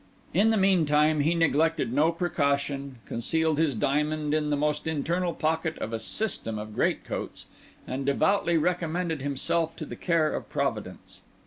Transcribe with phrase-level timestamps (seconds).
[0.33, 5.77] In the meantime he neglected no precaution, concealed his diamond in the most internal pocket
[5.77, 7.45] of a system of great coats,
[7.85, 11.21] and devoutly recommended himself to the care of Providence.